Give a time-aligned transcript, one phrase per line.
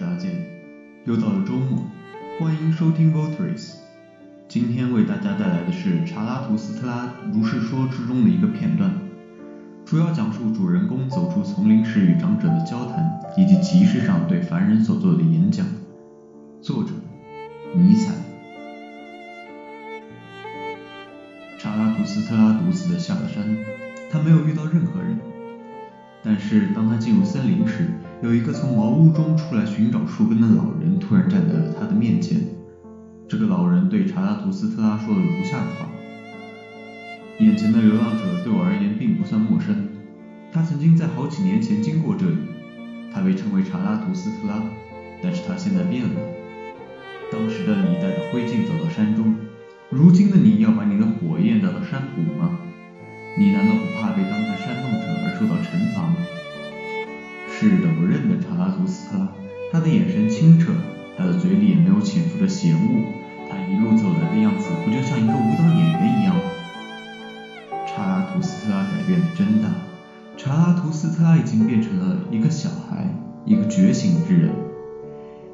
[0.00, 0.30] 是阿健，
[1.04, 1.84] 又到了周末，
[2.38, 3.74] 欢迎收听 Votaries。
[4.48, 8.90] 今天为大家带来的是查拉图斯特拉如是说之中的一个片段，
[9.84, 15.66] 主要讲述主人公走出丛林时与长者的交谈，以及集市上对凡人所做的演讲。
[16.62, 16.92] 作者：
[17.74, 18.14] 尼采。
[21.58, 23.54] 查拉图斯特拉独自的下了山，
[24.10, 25.18] 他没有遇到任何人。
[26.22, 27.90] 但是当他进入森林时，
[28.22, 32.38] 有一个从茅屋中出来寻找树根的老人突然站在了他的面前。
[33.26, 35.88] 这个老人对查拉图斯特拉说了如下的话
[37.40, 39.88] ：“眼前的流浪者对我而言并不算陌生，
[40.52, 42.36] 他曾经在好几年前经过这里，
[43.10, 44.62] 他被称为查拉图斯特拉，
[45.22, 46.20] 但是他现在变了。
[47.32, 49.34] 当时的你带着灰烬走到山中，
[49.88, 52.60] 如今的你要把你的火焰带到山谷吗？
[53.38, 56.16] 你难道不怕被当成煽动者而受到惩罚吗？”
[57.60, 59.28] 是的，我认得查拉图斯特拉，
[59.70, 60.72] 他的眼神清澈，
[61.14, 62.78] 他的嘴里也没有潜伏着邪恶，
[63.50, 66.34] 他一路走来的样子不就像一个舞蹈演员一样？
[67.86, 69.68] 查拉图斯特拉改变的真大，
[70.38, 74.50] 查拉图斯特拉已经变成了一个小孩，一个觉醒之人。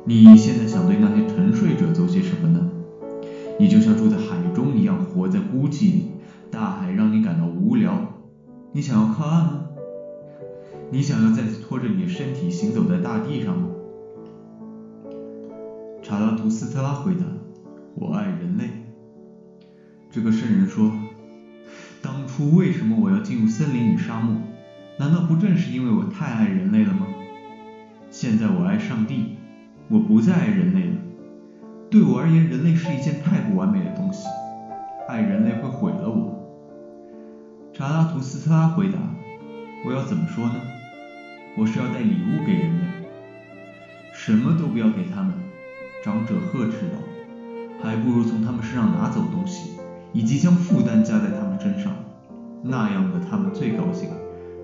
[0.04, 2.70] 你现在想对那些沉睡者做些什么呢？
[3.58, 6.12] 你就像住在海中一样，活在孤寂里，
[6.52, 7.98] 大海让你感到无聊，
[8.70, 9.65] 你想要靠岸吗？
[10.90, 13.68] 你想要再次拖着你的身体行走在大地上吗？
[16.00, 17.24] 查拉图斯特拉回答
[17.96, 18.70] ：“我爱人类。”
[20.12, 20.92] 这个圣人说
[22.00, 24.36] ：“当初为什么我要进入森林与沙漠？
[24.98, 27.08] 难道不正是因为我太爱人类了吗？
[28.08, 29.36] 现在我爱上帝，
[29.88, 30.94] 我不再爱人类了。
[31.90, 34.28] 对我而言，人类是一件太不完美的东西，
[35.08, 36.32] 爱人类会毁了我。”
[37.74, 38.98] 查拉图斯特拉回答
[39.84, 40.54] ：“我要怎么说呢？”
[41.58, 42.84] 我是要带礼物给人类，
[44.12, 45.32] 什么都不要给他们。
[46.04, 46.98] 长者呵斥道
[47.82, 49.70] ：“还不如从他们身上拿走东西，
[50.12, 51.96] 以及将负担加在他们身上，
[52.62, 54.10] 那样的他们最高兴，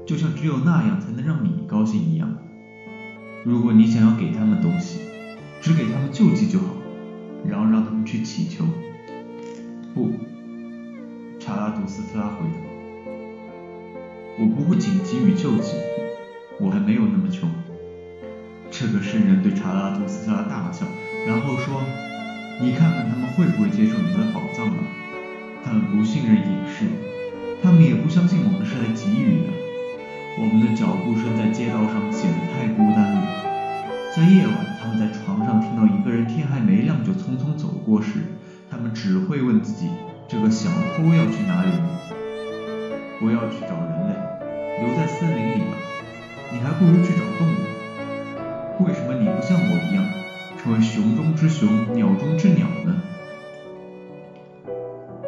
[0.04, 2.28] 就像只有那样才能让你高兴一样。
[3.42, 5.00] 如果你想要给他们东西，
[5.62, 6.74] 只给他们救济就好，
[7.48, 8.66] 然后让他们去乞求。”
[9.94, 10.10] 不，
[11.40, 12.58] 查拉图斯特拉回答
[14.38, 15.72] ：“我不会紧急于救济。”
[16.62, 17.50] 我还没有那么穷。
[18.70, 20.86] 这个圣人对查拉图斯特拉大笑，
[21.26, 21.82] 然后说
[22.62, 24.76] ：“你看看他们会不会接受你的宝藏吧？
[25.64, 26.86] 他们不信任隐士，
[27.60, 29.52] 他们也不相信我们是来给予的。
[30.38, 33.18] 我们的脚步声在街道上显得太孤单了。
[34.14, 38.22] 在夜晚，他们在床上听到一个人天还没亮就匆匆走过时，
[38.70, 39.90] 他们只会问自己：
[40.28, 41.88] 这个小偷要去哪里呢？
[43.20, 44.14] 我要去找人类，
[44.80, 45.62] 留在森林里。”
[46.52, 48.84] 你还不如去找动物。
[48.84, 50.04] 为什么你不像我一样，
[50.62, 53.02] 成为熊中之熊，鸟中之鸟呢？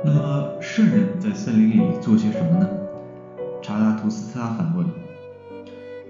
[0.04, 2.68] 那么圣人在森林里做些什么呢？
[3.62, 4.86] 查拉图斯特拉反问。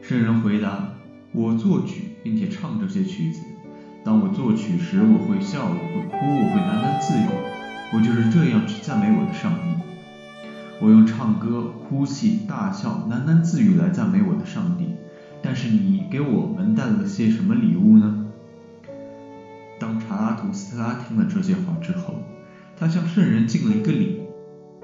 [0.02, 0.94] 圣人回答：
[1.32, 3.40] 我作曲，并且唱这些曲子。
[4.04, 7.26] 当我作曲时，我会笑，我会哭，我会喃喃自语。
[7.92, 9.82] 我就是这样去赞美我的上帝。
[10.80, 14.96] 我用唱歌、哭泣、大笑、喃喃自语来赞美我的上帝。
[15.54, 18.26] 但是你给我们带了些什么礼物呢？
[19.78, 22.16] 当查拉图斯特拉听了这些话之后，
[22.76, 24.22] 他向圣人敬了一个礼，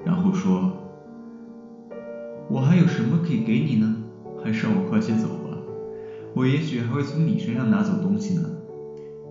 [0.05, 0.71] 然后说
[2.47, 3.97] ：“我还有什么可以给你呢？
[4.41, 5.57] 还是让我快些走吧。
[6.33, 8.49] 我也许还会从你身上拿走东西呢。”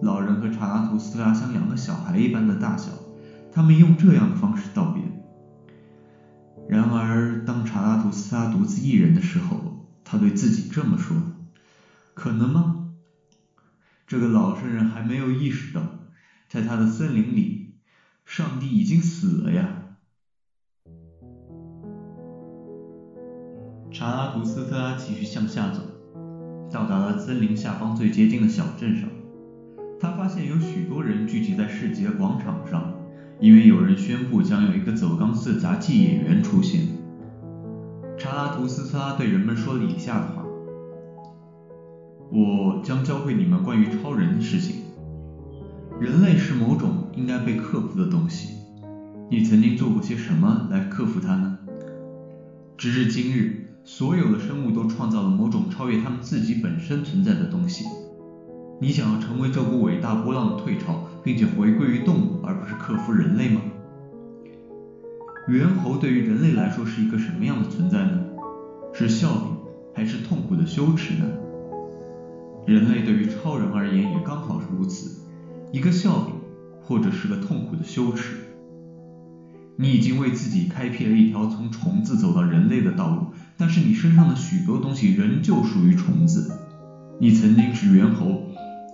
[0.02, 2.92] 老人和查拉图斯特拉像两个小孩一般的大小，
[3.50, 5.02] 他们用这样的方式道别。
[6.68, 9.56] 然而，当查拉图斯特拉独自一人的时候，
[10.10, 11.16] 他对自己这么说
[12.14, 12.88] ：“可能吗？
[14.08, 15.82] 这个老圣人还没有意识到，
[16.48, 17.76] 在他的森林里，
[18.24, 19.68] 上帝已经死了呀。”
[23.92, 25.80] 查拉图斯特拉继续向下走，
[26.72, 29.08] 到达了森林下方最接近的小镇上。
[30.00, 32.92] 他发现有许多人聚集在市集广场上，
[33.38, 36.99] 因为有人宣布将有一个走钢丝的杂技演员出现。
[38.30, 40.44] 查拉图斯特拉对人们说了以下的话
[42.30, 44.84] ：“我将教会你们关于超人的事情。
[45.98, 48.54] 人类是某种应该被克服的东西。
[49.28, 51.58] 你曾经做过些什么来克服它呢？
[52.78, 57.84] 直至今日，所有的生物都创造了某种超越他们自己本身存在的东西。
[58.80, 63.60] 你想要成为这股伟大波浪的退潮，并且回归于动物，而不是克服人类吗？”
[65.48, 68.20] 猿猴对于人类来说是一个什么样的存在呢？
[68.92, 69.56] 是笑柄
[69.94, 71.24] 还是痛苦的羞耻呢？
[72.66, 75.22] 人类对于超人而言也刚好是如此，
[75.72, 76.34] 一个笑柄，
[76.82, 78.36] 或者是个痛苦的羞耻。
[79.76, 86.52] 你已经为自己开辟了一条从虫子走到人类的道路，但是你身上的许多东西仍旧属于虫子。
[87.18, 88.42] 你曾经是猿猴，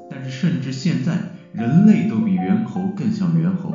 [0.09, 1.19] 但是甚至现在，
[1.53, 3.75] 人类都比猿猴更像猿猴。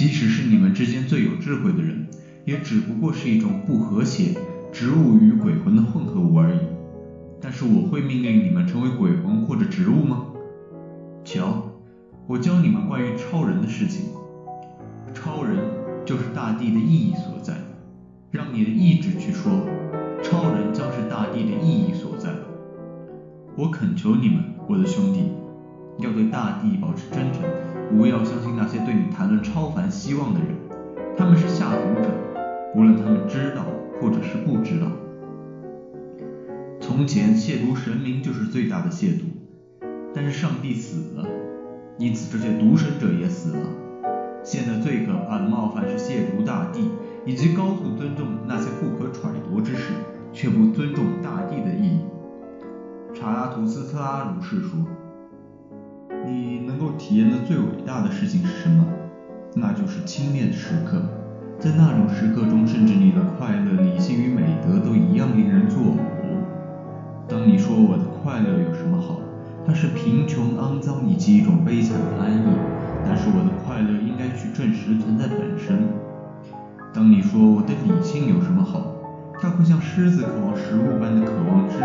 [0.00, 2.06] 即使是你们之间最有智慧的人，
[2.46, 4.34] 也只不过是一种不和谐
[4.72, 6.58] 植物与鬼魂的混合物而已。
[7.38, 10.24] 但是我会命令你们成为鬼魂或者植物吗？
[11.22, 11.64] 瞧，
[12.26, 14.06] 我教你们关于超人的事情。
[15.12, 15.58] 超人
[16.06, 17.58] 就是大地的意义所在。
[18.30, 19.52] 让你的意志去说，
[20.22, 22.30] 超人将是大地的意义所在。
[23.54, 25.24] 我恳求你们，我的兄弟，
[25.98, 27.42] 要对大地保持真诚，
[27.90, 30.56] 不要相信那些对你谈论超凡希望的人，
[31.16, 32.08] 他们是下毒者，
[32.74, 33.64] 无论他们知道
[34.00, 34.86] 或者是不知道。
[36.80, 39.24] 从前亵渎神明就是最大的亵渎，
[40.14, 41.26] 但是上帝死了，
[41.98, 43.66] 因此这些毒神者也死了。
[44.44, 46.88] 现在最可怕的冒犯是亵渎大地，
[47.26, 49.92] 以及高度尊重那些不可揣度之事，
[50.32, 52.00] 却不尊重大地的意义。
[53.12, 54.78] 查拉图斯特拉如是说。
[56.26, 58.84] 你能够体验的最伟大的事情是什么？
[59.54, 61.02] 那就是轻蔑的时刻。
[61.58, 65.96] 在那种时刻中，甚至你的快乐、理性与美德都一样令人作呕。
[67.28, 69.20] 当你说我的快乐有什么好？
[69.66, 72.44] 它是贫穷、肮脏以及一种悲惨的安逸。
[73.04, 75.88] 但是我的快乐应该去证实存在本身。
[76.92, 78.92] 当你说我的理性有什么好？
[79.40, 81.79] 它会像狮子渴望食物般的渴望知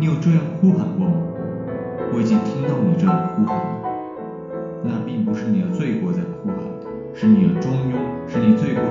[0.00, 1.12] 你有这样呼喊过吗？
[2.10, 3.84] 我已经听到你这样呼喊了。
[4.82, 6.56] 那并不是你的罪过在呼喊，
[7.12, 8.82] 是你的中庸，是你罪过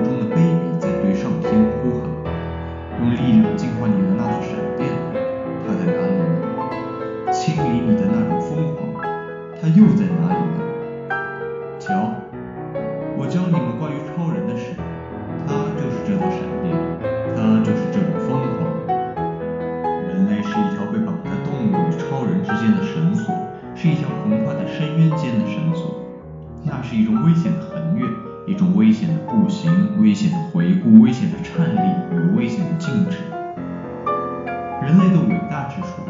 [29.26, 31.80] 步行，危险的回顾，危险的颤栗
[32.14, 33.18] 与危险的静止。
[34.82, 36.02] 人类的伟大之处，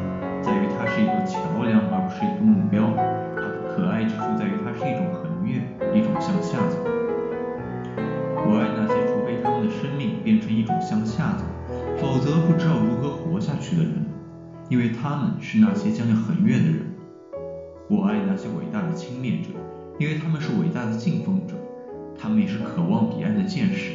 [0.43, 2.93] 在于它是一座桥梁，而不是一个目标。
[3.37, 5.61] 它的可爱之处在于它是一种横越。
[5.93, 6.79] 一种向下走。
[8.47, 11.45] 我爱那些除非他们的生命变成一种向下走，
[11.99, 14.07] 否则不知道如何活下去的人，
[14.69, 16.87] 因为他们是那些将要横越的人。
[17.89, 19.49] 我爱那些伟大的轻蔑者，
[19.99, 21.55] 因为他们是伟大的敬奉者，
[22.21, 23.93] 他们也是渴望彼岸的剑士。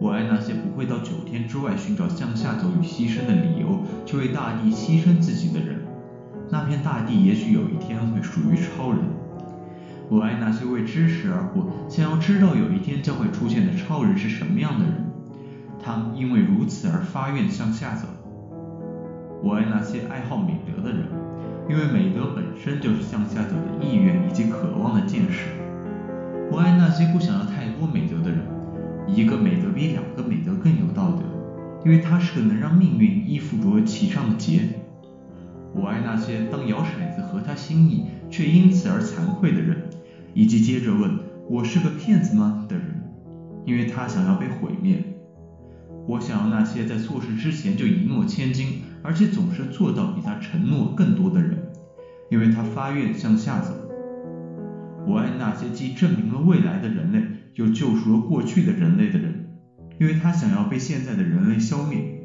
[0.00, 5.80] 我爱那些不会到九天之外寻找向下走与牺牲的理由，去为大地牺牲自己的人。
[6.48, 9.00] 那片大地也许有一天会属于超人。
[10.08, 14.94] 我爱那些为知识而活，想要知道有一天将会出现的超人是什么样的人，
[15.78, 18.08] 他们因为如此而发愿向下走。
[19.42, 21.06] 我爱那些爱好美德的人，
[21.68, 25.44] 因为美德本身就是向下走的意愿以及渴望的见识。
[26.50, 28.40] 我爱那些不想要太多美德的人，
[29.06, 31.22] 一个美德比两个美德更有道德，
[31.84, 34.62] 因为它是个能让命运依附着其上的结。
[35.72, 39.84] 我爱那些当摇骰子合他心意，却因此而惭愧的人。
[40.32, 43.02] 以及接着问我是个骗子吗的人，
[43.64, 45.04] 因为他想要被毁灭。
[46.06, 51.56] 我想要那些在做事之前就一诺千金，而且总是做到比他承诺更多的人，
[52.30, 53.72] 因为他发愿向下走。
[55.06, 57.22] 我爱那些既证明了未来的人类，
[57.54, 59.48] 又救赎了过去的人类的人，
[59.98, 62.20] 因为他想要被现在的人类消灭。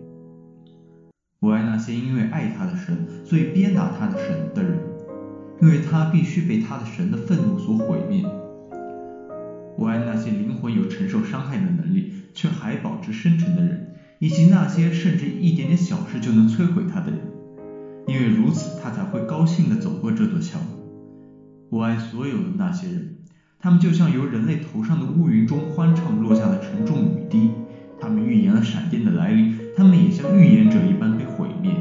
[1.40, 4.78] 我爱那些因为爱他的神，所以鞭打他的神的人。
[5.62, 8.26] 因为他必须被他的神的愤怒所毁灭。
[9.78, 17.20] 我爱那些灵魂有承受伤害的能力，却还保持深沉的人，以及那些甚至一点点小事就能摧毁他的人。
[18.06, 20.60] 因为如此，他才会高兴地走过这座桥。
[21.70, 23.18] 我爱所有的那些人，
[23.60, 27.52] 他们就像由人类头上的乌云中欢畅落下的沉重雨滴，
[28.00, 31.72] 他们预言了闪电的来临，他们也像预言者一般被毁灭。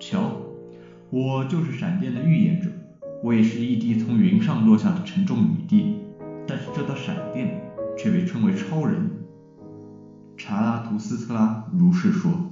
[0.00, 0.32] 瞧。
[1.10, 2.68] 我就是闪电的预言者，
[3.22, 5.96] 我也是一滴从云上落下的沉重雨滴。
[6.46, 7.62] 但是这道闪电
[7.96, 9.10] 却被称为超人。
[10.36, 12.47] 查拉图斯特拉如是说。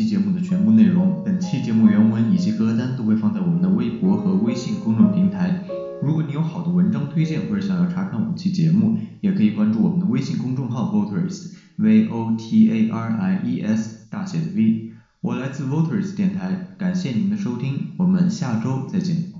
[0.00, 1.14] 期节目的全部内容。
[1.22, 5.54] 本期节目原文以及歌单都会放在我们的微博和微信公众平台。
[6.00, 11.52] 如果你有好的文章推荐或者想要查看本期节目，也可以关注我们的微信公众号 Voters。
[11.76, 19.39] V O T A R I E S 大写的 V，我来自 Voters 电台，感谢您的收听，我们下周再见。